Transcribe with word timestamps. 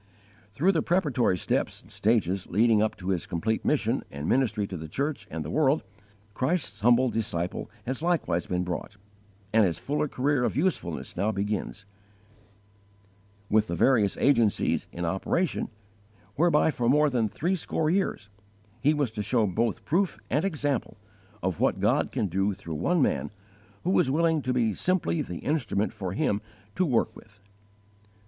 Through 0.55 0.71
the 0.71 0.81
preparatory 0.81 1.37
steps 1.37 1.83
and 1.83 1.91
stages 1.91 2.47
leading 2.47 2.81
up 2.81 2.95
to 2.95 3.09
his 3.09 3.27
complete 3.27 3.63
mission 3.63 4.01
and 4.09 4.27
ministry 4.27 4.65
to 4.65 4.75
the 4.75 4.87
church 4.87 5.27
and 5.29 5.45
the 5.45 5.51
world, 5.51 5.83
Christ's 6.33 6.79
humble 6.79 7.09
disciple 7.11 7.69
has 7.85 8.01
likewise 8.01 8.47
been 8.47 8.63
brought, 8.63 8.97
and 9.53 9.63
his 9.63 9.77
fuller 9.77 10.07
career 10.07 10.43
of 10.43 10.57
usefulness 10.57 11.15
now 11.15 11.31
begins, 11.31 11.85
with 13.47 13.67
the 13.67 13.75
various 13.75 14.17
agencies 14.17 14.87
in 14.91 15.05
operation 15.05 15.69
whereby 16.35 16.71
for 16.71 16.89
more 16.89 17.11
than 17.11 17.29
threescore 17.29 17.91
years 17.91 18.27
he 18.81 18.95
was 18.95 19.11
to 19.11 19.21
show 19.21 19.45
both 19.45 19.85
proof 19.85 20.17
and 20.31 20.43
example 20.43 20.97
of 21.43 21.59
what 21.59 21.79
God 21.79 22.11
can 22.11 22.25
do 22.25 22.55
through 22.55 22.73
one 22.73 23.03
man 23.03 23.29
who 23.83 23.99
is 23.99 24.09
willing 24.09 24.41
to 24.41 24.51
be 24.51 24.73
simply 24.73 25.21
the 25.21 25.41
instrument 25.45 25.93
for 25.93 26.13
Him 26.13 26.41
to 26.73 26.87
work 26.87 27.15
with. 27.15 27.39